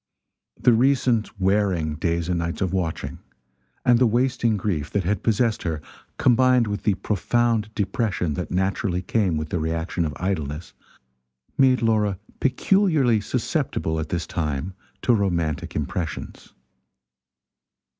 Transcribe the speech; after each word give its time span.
The 0.59 0.73
recent 0.73 1.39
wearing 1.39 1.93
days 1.93 2.27
and 2.27 2.39
nights 2.39 2.61
of 2.61 2.73
watching, 2.73 3.19
and 3.85 3.99
the 3.99 4.07
wasting 4.07 4.57
grief 4.57 4.89
that 4.89 5.03
had 5.03 5.21
possessed 5.21 5.61
her, 5.61 5.79
combined 6.17 6.65
with 6.65 6.81
the 6.85 6.95
profound 6.95 7.69
depression 7.75 8.33
that 8.33 8.49
naturally 8.49 9.03
came 9.03 9.37
with 9.37 9.49
the 9.49 9.59
reaction 9.59 10.03
of 10.03 10.13
idleness, 10.17 10.73
made 11.55 11.83
Laura 11.83 12.17
peculiarly 12.39 13.21
susceptible 13.21 13.99
at 13.99 14.09
this 14.09 14.25
time 14.25 14.73
to 15.03 15.13
romantic 15.13 15.75
impressions. 15.75 16.55